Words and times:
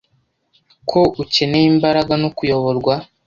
ko 0.89 0.99
ukeneye 1.23 1.67
imbaraga 1.73 2.13
no 2.21 2.29
kuyoborwa 2.37 2.93